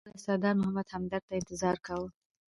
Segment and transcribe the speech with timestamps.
[0.03, 2.09] موږ ښاغلي سردار محمد همدرد ته انتظار کاوه.